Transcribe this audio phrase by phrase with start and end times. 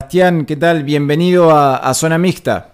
[0.00, 0.84] Sebastián, ¿qué tal?
[0.84, 2.70] Bienvenido a, Zona Mixta.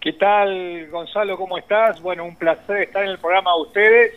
[0.00, 1.36] ¿Qué tal, Gonzalo?
[1.36, 2.02] ¿Cómo estás?
[2.02, 4.12] Bueno, un placer estar en el programa de ustedes.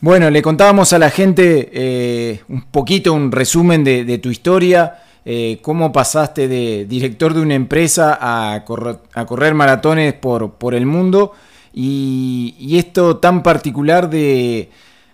[0.00, 5.58] Bueno, le contábamos a la gente eh, un poquito, un resumen de, tu historia, eh,
[5.60, 11.34] cómo pasaste de director de una empresa a correr, maratones por, por, el mundo
[11.74, 14.70] y, esto tan particular de,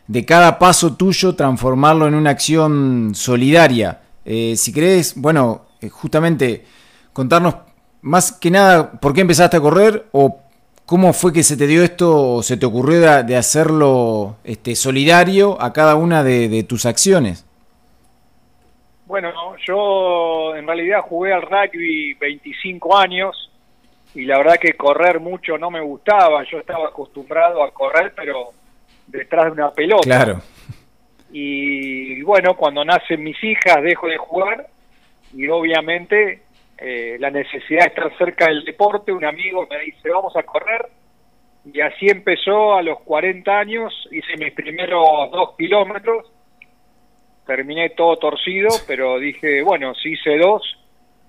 [0.06, 4.02] de cada paso tuyo transformarlo en una acción solidaria.
[4.24, 6.64] Eh, si querés, bueno, eh, justamente
[7.12, 7.56] contarnos
[8.02, 10.40] más que nada por qué empezaste a correr o
[10.86, 15.60] cómo fue que se te dio esto o se te ocurrió de, hacerlo este, solidario
[15.60, 17.46] a cada una de, tus acciones.
[19.06, 19.30] Bueno,
[19.66, 23.50] yo en realidad jugué al rugby 25 años
[24.14, 26.44] y la verdad que correr mucho no me gustaba.
[26.50, 28.50] Yo estaba acostumbrado a correr, pero
[29.06, 30.02] detrás de una pelota.
[30.02, 30.40] Claro.
[31.36, 34.68] Y, bueno, cuando nacen mis hijas dejo de jugar
[35.32, 36.42] y obviamente
[36.78, 40.86] eh, la necesidad de estar cerca del deporte, un amigo me dice vamos a correr
[41.64, 46.30] y así empezó a los 40 años, hice mis primeros dos kilómetros,
[47.44, 50.62] terminé todo torcido, pero dije, bueno, si hice dos,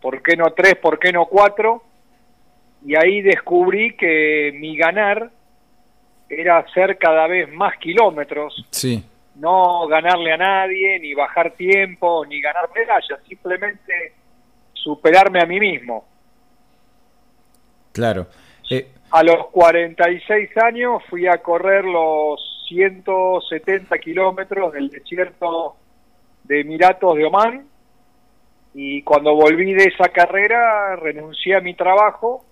[0.03, 0.75] ¿por qué no tres?
[0.75, 1.81] ¿Por qué no cuatro?
[2.85, 5.31] Y ahí descubrí que mi ganar
[6.29, 8.67] era hacer cada vez más kilómetros.
[8.69, 9.03] Sí
[9.35, 14.13] no ganarle a nadie, ni bajar tiempo, ni ganar medallas, simplemente
[14.73, 16.05] superarme a mí mismo.
[17.91, 18.27] Claro.
[18.69, 25.75] Eh, a los 46 años fui a correr los 170 kilómetros del desierto
[26.43, 27.67] de Emiratos de Omán
[28.73, 32.43] y cuando volví de esa carrera renuncié a mi trabajo,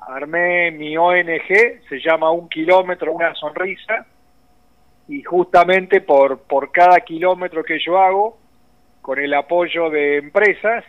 [0.00, 4.06] armé mi ONG, se llama Un Kilómetro, Una Sonrisa,
[5.08, 8.38] y justamente por, por cada kilómetro que yo hago,
[9.02, 10.84] con el apoyo de empresas,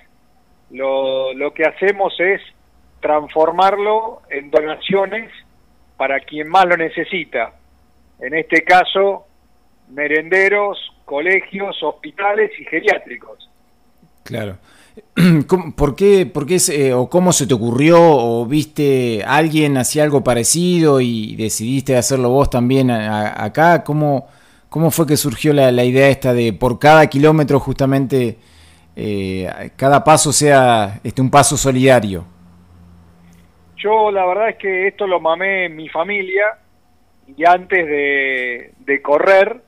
[0.72, 2.42] lo, lo que hacemos es
[3.02, 5.32] transformarlo en donaciones
[5.98, 7.54] para quien más lo necesita.
[8.20, 9.28] En este caso,
[9.90, 13.50] merenderos, colegios, hospitales y geriátricos.
[14.24, 14.58] Claro.
[15.76, 20.04] ¿Por qué, por qué eh, o cómo se te ocurrió o viste a alguien hacía
[20.04, 23.84] algo parecido y decidiste hacerlo vos también acá?
[23.84, 24.28] ¿Cómo,
[24.70, 28.38] ¿Cómo fue que surgió la, idea esta de por cada kilómetro justamente
[28.96, 32.26] eh, cada paso sea este, un paso solidario?
[33.78, 36.58] Yo la verdad es que esto lo mamé mi familia
[37.36, 39.62] y antes de, de correr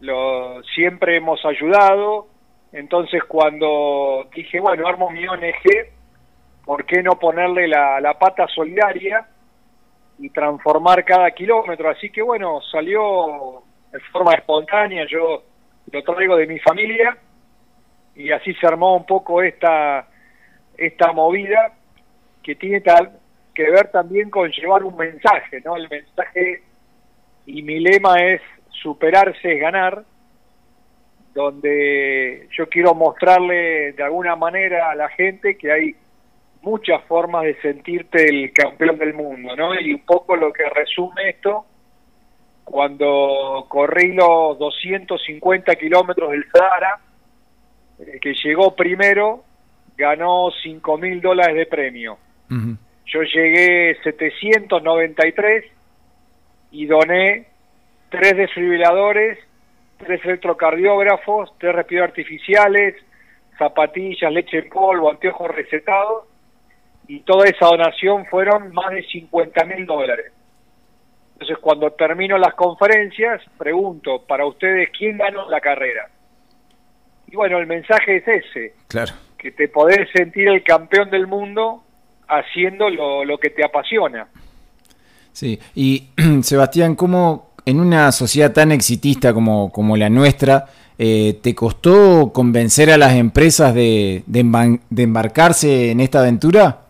[0.00, 2.31] lo, siempre hemos ayudado
[2.72, 5.90] entonces cuando dije, bueno, armo mi ONG,
[6.64, 9.26] ¿por qué no ponerle la, la pata solidaria
[10.18, 11.90] y transformar cada kilómetro?
[11.90, 13.62] Así que bueno, salió
[13.92, 15.42] de forma espontánea, yo
[15.90, 17.16] lo traigo de mi familia
[18.14, 20.08] y así se armó un poco esta,
[20.76, 21.72] esta movida
[22.42, 23.18] que tiene tal,
[23.54, 25.76] que ver también con llevar un mensaje, ¿no?
[25.76, 26.62] El mensaje
[27.44, 28.40] y mi lema es
[28.70, 30.04] superarse es ganar
[31.34, 35.96] donde yo quiero mostrarle de alguna manera a la gente que hay
[36.62, 39.78] muchas formas de sentirte el campeón del mundo, ¿no?
[39.78, 41.66] Y un poco lo que resume esto,
[42.64, 47.00] cuando corrí los 250 kilómetros del Sahara,
[47.98, 49.44] el que llegó primero
[49.96, 52.18] ganó 5 mil dólares de premio.
[53.06, 55.64] Yo llegué 793
[56.70, 57.46] y doné
[58.10, 59.38] tres desfibriladores
[60.02, 62.94] tres electrocardiógrafos, tres respiradores artificiales,
[63.58, 66.24] zapatillas, leche en polvo, anteojos recetados,
[67.08, 70.32] y toda esa donación fueron más de 50 mil dólares.
[71.34, 76.08] Entonces, cuando termino las conferencias, pregunto para ustedes quién ganó la carrera.
[77.26, 79.12] Y bueno, el mensaje es ese: claro.
[79.36, 81.82] que te podés sentir el campeón del mundo
[82.28, 84.28] haciendo lo, lo que te apasiona.
[85.32, 86.08] Sí, y
[86.42, 90.66] Sebastián, ¿cómo, en una sociedad tan exitista como, como la nuestra,
[90.98, 96.80] eh, ¿te costó convencer a las empresas de, de, embarcarse en esta aventura?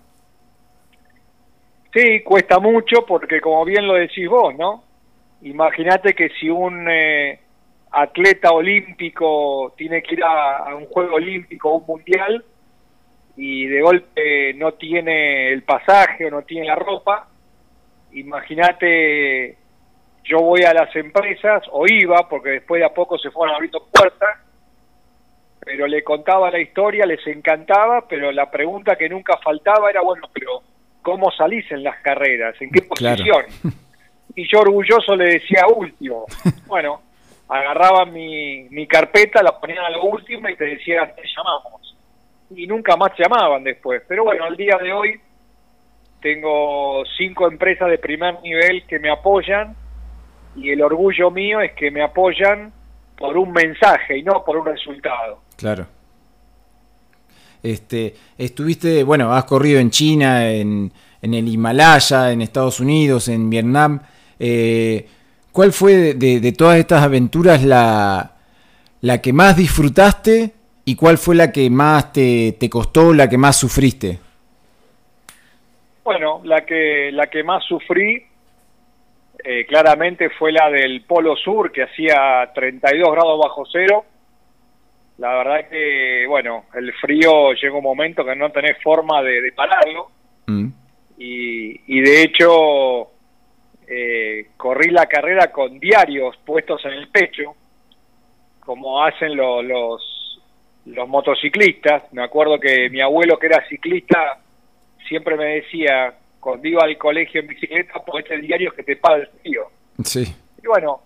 [1.92, 4.82] Sí, cuesta mucho porque como bien lo decís vos, ¿no?
[5.42, 7.38] Imagínate que si un eh,
[7.90, 12.44] atleta olímpico tiene que ir a, un juego olímpico o un mundial
[13.36, 17.28] y de golpe no tiene el pasaje o no tiene la ropa,
[18.12, 19.56] imagínate
[20.32, 23.86] yo voy a las empresas, o iba, porque después de a poco se fueron abriendo
[23.92, 24.38] puertas,
[25.60, 30.26] pero le contaba la historia, les encantaba, pero la pregunta que nunca faltaba era, bueno,
[30.32, 30.62] pero
[31.02, 32.54] ¿cómo salís en las carreras?
[32.60, 33.44] ¿En qué posición?
[34.34, 36.24] Y yo orgulloso le decía último.
[36.66, 37.02] Bueno,
[37.50, 41.94] agarraban mi, mi carpeta, la ponían a lo último y te decían, te llamamos.
[42.56, 44.02] Y nunca más te llamaban después.
[44.08, 45.20] Pero bueno, al día de hoy
[46.22, 49.76] tengo cinco empresas de primer nivel que me apoyan
[50.56, 52.72] y el orgullo mío es que me apoyan
[53.16, 55.40] por un mensaje y no por un resultado.
[55.56, 55.86] Claro.
[57.62, 63.48] Este, estuviste, bueno, has corrido en China, en, en el Himalaya, en Estados Unidos, en
[63.48, 64.00] Vietnam.
[64.38, 65.06] Eh,
[65.52, 68.32] ¿Cuál fue de, todas estas aventuras la,
[69.02, 70.50] la, que más disfrutaste
[70.84, 74.18] y cuál fue la que más te, te costó, la que más sufriste?
[76.02, 78.24] Bueno, la que, la que más sufrí
[79.44, 84.04] eh, claramente fue la del Polo Sur, que hacía 32 grados bajo cero.
[85.18, 90.08] La verdad que, bueno, el frío llega un momento que no tenés forma de, pararlo.
[90.46, 90.68] Mm.
[91.18, 93.10] Y, de hecho,
[93.86, 97.54] eh, corrí la carrera con diarios puestos en el pecho,
[98.60, 100.40] como hacen los,
[100.86, 102.12] los motociclistas.
[102.12, 104.40] Me acuerdo que mi abuelo, que era ciclista,
[105.06, 109.18] siempre me decía, cuando iba al colegio en bicicleta, ponete el diario que te paga
[109.18, 109.68] el frío.
[110.02, 110.24] Sí.
[110.60, 111.00] Y bueno,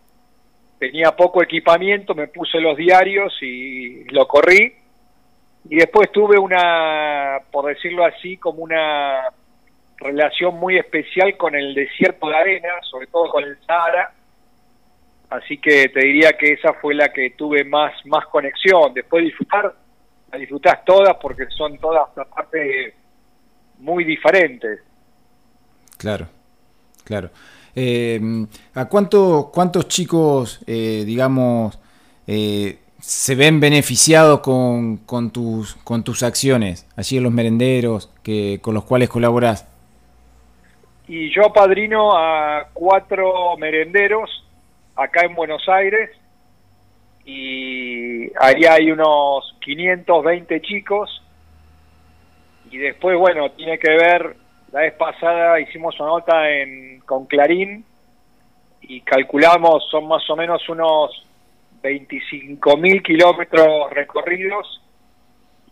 [0.79, 4.73] tenía poco equipamiento, me puse los diarios y lo corrí.
[5.69, 9.25] Y después tuve una, por decirlo así, como una
[9.99, 14.15] relación muy especial con el desierto de arena, sobre todo con el Sahara.
[15.29, 18.95] Así que te diría que esa fue la que tuve más, más conexión.
[18.95, 19.75] Después de disfrutar,
[20.33, 22.95] la disfrutás todas porque son todas aparte
[23.81, 24.86] muy diferentes.
[25.97, 26.29] Claro,
[27.05, 27.31] claro.
[27.75, 28.21] Eh,
[28.75, 31.79] ¿A cuánto, cuántos chicos, eh, digamos,
[32.27, 38.61] eh, se ven beneficiados con, con, tus, con tus acciones, allí en los merenderos que,
[38.63, 39.69] con los cuales colaboras?
[41.07, 44.45] Y yo padrino a cuatro merenderos
[44.97, 46.11] acá en Buenos Aires
[47.25, 51.23] y ahí hay unos 520 chicos
[52.71, 54.37] y después, bueno, tiene que ver,
[54.73, 57.85] la vez pasada hicimos una nota en, con Clarín
[58.83, 61.27] y calculamos, son más o menos unos
[61.83, 64.83] 25 mil kilómetros recorridos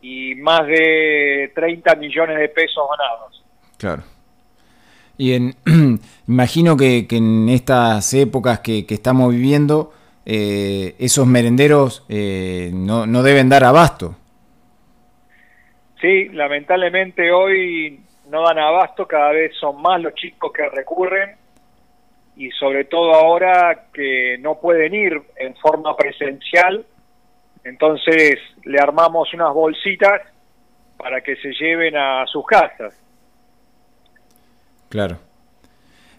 [0.01, 3.45] y más de 30 millones de pesos ganados.
[3.79, 4.03] Claro.
[5.17, 5.55] Y en,
[6.29, 9.93] imagino que, en estas épocas que, estamos viviendo,
[10.27, 14.17] eh, esos merenderos eh, no, no deben dar abasto.
[16.01, 21.37] Sí, lamentablemente hoy no dan abasto, cada vez son más los chicos que recurren
[22.37, 26.85] y sobre todo ahora que no pueden ir en forma presencial,
[27.63, 30.23] entonces le armamos unas bolsitas
[30.97, 32.95] para que se lleven a sus casas.
[34.89, 35.19] Claro.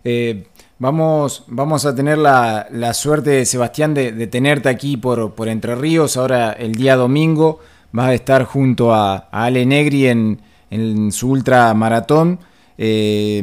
[0.04, 0.48] Eh,
[0.78, 5.76] vamos, vamos a tener la, la suerte, Sebastián, de, de tenerte aquí por, por Entre
[5.76, 7.60] Ríos ahora el día domingo
[7.96, 10.42] vas a estar junto a, Ale Negri en,
[11.12, 12.40] su ultramaratón.
[12.78, 13.42] Eh,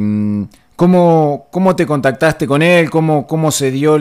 [0.77, 2.91] ¿cómo, ¿Cómo te contactaste con él?
[2.91, 3.99] ¿Cómo, cómo se dio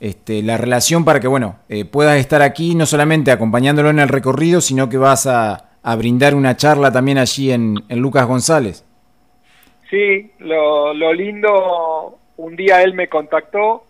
[0.00, 4.08] este, la relación para que bueno eh, puedas estar aquí, no solamente acompañándolo en el
[4.08, 5.62] recorrido, sino que vas a,
[5.96, 8.84] brindar una charla también allí en, Lucas González?
[9.88, 13.84] Sí, lo, lo lindo, un día él me contactó,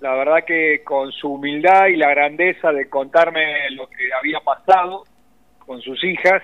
[0.00, 5.04] la verdad que con su humildad y la grandeza de contarme lo que había pasado,
[5.64, 6.42] con sus hijas,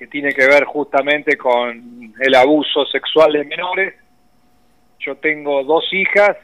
[0.00, 3.94] que tiene que ver justamente con el abuso sexual de menores.
[4.98, 6.38] Yo tengo dos hijas,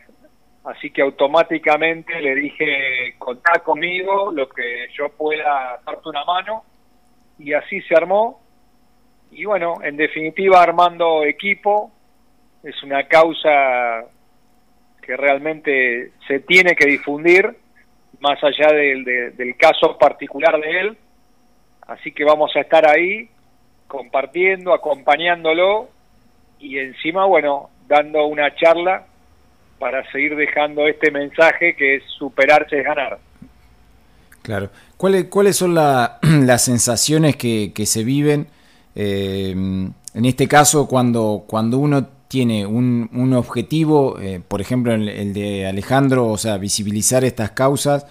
[0.65, 6.65] así que automáticamente le dije, contá conmigo, lo que yo pueda darte una mano,
[7.39, 8.43] y así se armó.
[9.31, 11.91] Y bueno, en definitiva, armando equipo,
[12.63, 14.05] es una causa
[15.01, 17.57] que realmente se tiene que difundir,
[18.21, 19.03] más allá del,
[19.35, 20.99] del caso particular de él,
[21.87, 23.29] Así que vamos a estar ahí
[23.87, 25.89] compartiendo, acompañándolo
[26.59, 29.07] y encima, bueno, dando una charla
[29.79, 33.19] para seguir dejando este mensaje que es superarse es ganar.
[34.43, 34.71] Claro.
[34.97, 38.47] ¿Cuáles, cuáles son las sensaciones que, se viven,
[38.95, 45.33] eh, en este caso, cuando, cuando uno tiene un, un objetivo, eh, por ejemplo el,
[45.33, 48.07] de Alejandro, o sea, visibilizar estas causas,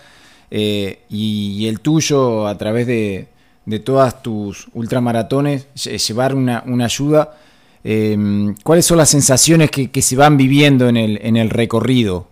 [0.51, 3.27] eh, y, el tuyo a través de,
[3.65, 5.74] de todas tus ultramaratones,
[6.07, 7.38] llevar una, una ayuda.
[7.84, 12.27] Em, ¿Cuáles son las sensaciones que, se van viviendo en el, en el recorrido?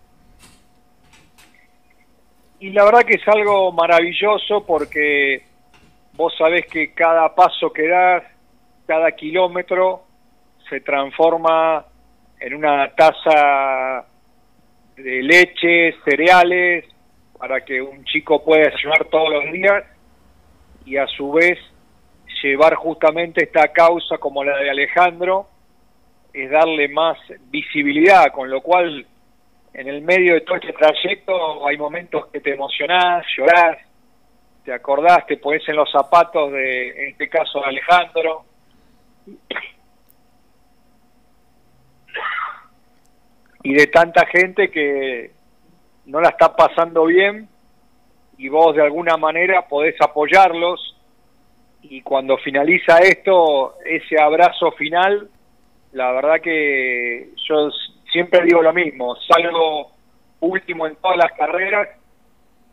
[2.60, 5.44] Y la verdad que es algo maravilloso porque
[6.14, 8.24] vos sabés que cada paso que das,
[8.88, 10.04] cada kilómetro,
[10.70, 11.86] se transforma
[12.40, 14.06] en una taza
[14.96, 16.86] de leche, cereales,
[17.38, 19.84] para que un chico pueda ayudar todos los días
[20.86, 21.58] y a su vez
[22.42, 25.48] llevar justamente esta causa como la de Alejandro
[26.34, 27.18] es darle más
[27.50, 29.06] visibilidad, con lo cual
[29.74, 33.78] en el medio de todo este trayecto hay momentos que te emocionás, llorás,
[34.64, 38.46] te acordás, te pones en los zapatos de, en este caso, de Alejandro.
[43.64, 45.32] Y de tanta gente que
[46.06, 47.48] no la está pasando bien
[48.38, 50.96] y vos de alguna manera podés apoyarlos
[51.82, 55.30] y cuando finaliza esto, ese abrazo final,
[55.92, 57.70] la verdad que yo
[58.12, 59.92] siempre digo lo mismo, salgo
[60.40, 61.90] último en todas las carreras,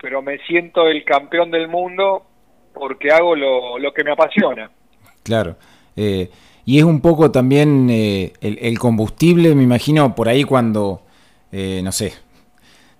[0.01, 2.25] pero me siento el campeón del mundo
[2.73, 4.71] porque hago lo, lo que me apasiona.
[5.23, 5.57] Claro.
[5.97, 6.31] Eh,
[6.65, 11.03] y es un poco también eh, el, combustible, me imagino, por ahí cuando,
[11.51, 12.13] eh, no sé,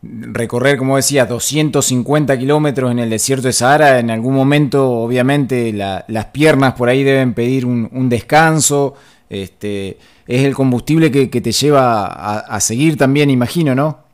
[0.03, 6.27] recorrer, como decía, 250 kilómetros en el desierto de Sahara, en algún momento, obviamente, las
[6.27, 8.95] piernas por ahí deben pedir un, descanso.
[9.29, 14.05] Este, es el combustible que, te lleva a, seguir también, imagino, ¿no?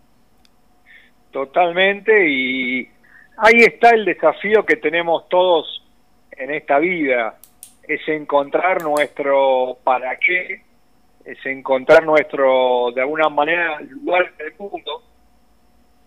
[1.31, 2.89] Totalmente, y
[3.37, 5.85] ahí está el desafío que tenemos todos
[6.33, 7.39] en esta vida,
[7.87, 10.63] es encontrar nuestro para qué,
[11.25, 15.03] es encontrar nuestro, de alguna manera, lugar en el mundo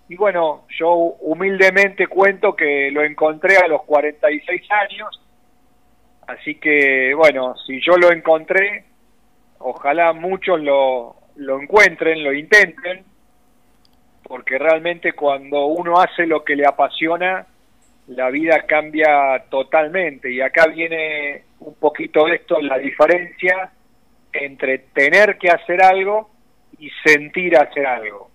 [0.09, 5.21] y bueno, yo humildemente cuento que lo encontré a los 46 años,
[6.27, 8.85] así que bueno, si yo lo encontré,
[9.59, 13.05] ojalá muchos lo, lo encuentren, lo intenten,
[14.23, 17.45] porque realmente cuando uno hace lo que le apasiona,
[18.07, 20.31] la vida cambia totalmente.
[20.31, 23.71] Y acá viene un poquito esto, la diferencia
[24.33, 26.31] entre tener que hacer algo
[26.79, 28.28] y sentir hacer algo.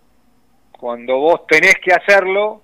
[0.79, 2.63] Cuando vos tenés que hacerlo,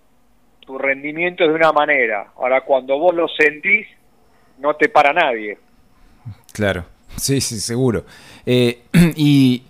[0.60, 2.32] tu rendimiento es de una manera.
[2.36, 3.86] Ahora, cuando vos lo sentís,
[4.58, 5.58] no te para nadie.
[6.52, 6.84] Claro,
[7.16, 8.04] sí, sí, seguro.
[8.44, 8.82] Eh,
[9.16, 9.62] ¿Y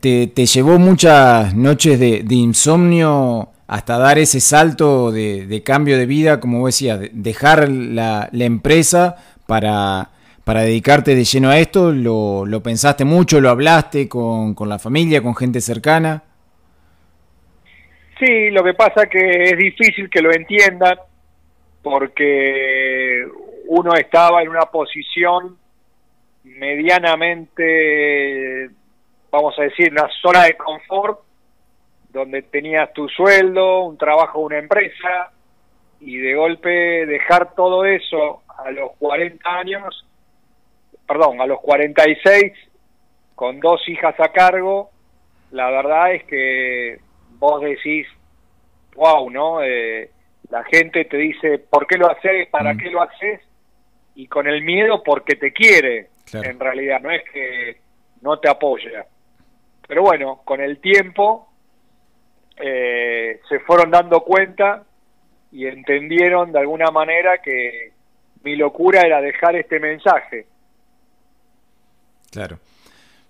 [0.00, 6.60] te, llevó muchas noches de, insomnio hasta dar ese salto de, cambio de vida, como
[6.60, 10.10] vos decías, dejar la, empresa para,
[10.44, 11.92] para, dedicarte de lleno a esto?
[11.92, 13.40] ¿Lo, ¿Lo, pensaste mucho?
[13.40, 16.22] ¿Lo hablaste con, con la familia, con gente cercana?
[18.18, 20.98] Sí, lo que pasa que es difícil que lo entiendan
[21.82, 23.26] porque
[23.66, 25.58] uno estaba en una posición
[26.44, 28.70] medianamente,
[29.30, 31.20] vamos a decir, una zona de confort,
[32.08, 35.30] donde tenías tu sueldo, un trabajo, una empresa,
[36.00, 40.06] y de golpe dejar todo eso a los 40 años,
[41.06, 42.52] perdón, a los 46,
[43.34, 44.90] con dos hijas a cargo,
[45.50, 46.98] la verdad es que
[47.38, 48.06] vos decís,
[48.94, 49.62] wow, ¿no?
[49.62, 50.10] Eh,
[50.50, 52.48] la gente te dice, ¿por qué lo haces?
[52.48, 52.78] ¿Para mm.
[52.78, 53.40] qué lo haces?
[54.14, 57.76] Y con el miedo porque te quiere, en realidad, no es que
[58.22, 59.06] no te apoya.
[59.86, 61.48] Pero bueno, con el tiempo
[62.56, 64.84] eh, se fueron dando cuenta
[65.52, 67.92] y entendieron de alguna manera que
[68.42, 70.46] mi locura era dejar este mensaje.
[72.30, 72.58] Claro.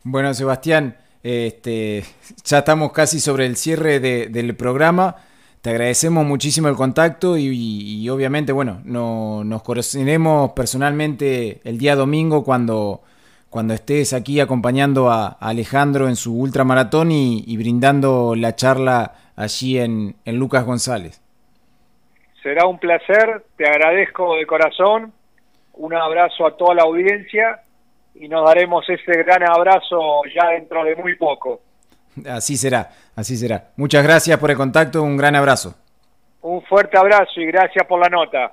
[0.03, 2.05] Bueno, Sebastián, este,
[2.45, 5.17] ya estamos casi sobre el cierre del programa.
[5.61, 12.45] Te agradecemos muchísimo el contacto y, obviamente, bueno, no, nos conoceremos personalmente el día domingo
[12.45, 13.03] cuando,
[13.51, 19.79] cuando estés aquí acompañando a, Alejandro en su ultramaratón y, y brindando la charla allí
[19.79, 21.21] en, en Lucas González.
[22.43, 25.13] Será un placer, te agradezco de corazón,
[25.75, 27.63] un abrazo a toda la audiencia
[28.21, 31.61] y nos daremos ese gran abrazo ya dentro de muy poco.
[32.29, 33.71] Así será, así será.
[33.77, 35.75] Muchas gracias por el contacto, un gran abrazo.
[36.43, 38.53] Un fuerte abrazo y gracias por la nota.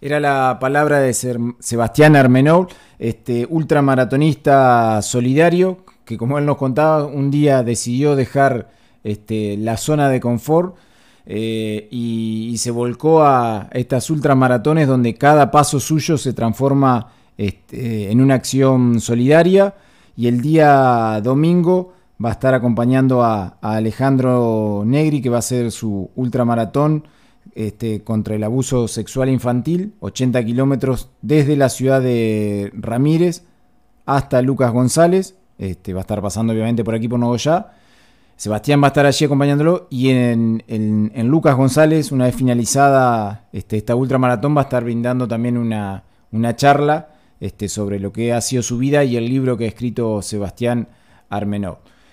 [0.00, 2.66] Era la palabra de Sebastián Armenou,
[2.98, 8.68] este ultramaratonista solidario, que como él nos contaba, un día decidió dejar
[9.04, 10.76] este, la zona de confort
[11.24, 18.20] eh, y, se volcó a estas ultramaratones donde cada paso suyo se transforma este, en
[18.20, 19.74] una acción solidaria
[20.16, 25.70] y el día domingo va a estar acompañando a, Alejandro Negri que va a hacer
[25.70, 27.04] su ultramaratón
[27.54, 33.44] este, contra el abuso sexual infantil, 80 kilómetros desde la ciudad de Ramírez
[34.06, 37.72] hasta Lucas González, este, va a estar pasando obviamente por aquí por Nogoyá.
[38.36, 40.62] Sebastián va a estar allí acompañándolo y en,
[41.28, 46.56] Lucas González, una vez finalizada este, esta ultramaratón, va a estar brindando también una, una
[46.56, 47.11] charla
[47.42, 50.86] este, sobre lo que ha sido su vida y el libro que ha escrito Sebastián
[51.28, 51.78] Armenov.